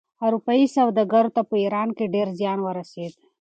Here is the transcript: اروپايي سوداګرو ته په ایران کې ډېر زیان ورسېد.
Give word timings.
اروپايي 0.25 0.65
سوداګرو 0.77 1.33
ته 1.35 1.41
په 1.49 1.55
ایران 1.63 1.89
کې 1.97 2.05
ډېر 2.15 2.27
زیان 2.39 2.59
ورسېد. 2.63 3.13